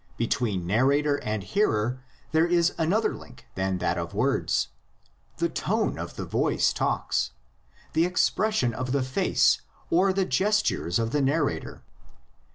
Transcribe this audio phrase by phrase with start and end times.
[0.17, 1.99] Between narrator and hearer
[2.31, 4.69] there is another link than that of words;
[5.37, 7.33] the tone of the voice talks,
[7.93, 9.61] the expression of the face
[9.91, 11.83] or the ges tures of the narrator.